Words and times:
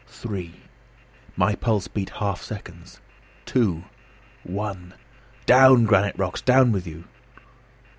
Three!" 0.07 0.55
My 1.35 1.53
pulse 1.53 1.87
beat 1.87 2.09
half 2.09 2.41
seconds. 2.41 2.99
"Two! 3.45 3.83
One! 4.41 4.95
Down, 5.45 5.85
granite 5.85 6.17
rocks; 6.17 6.41
down 6.41 6.71
with 6.71 6.87
you." 6.87 7.03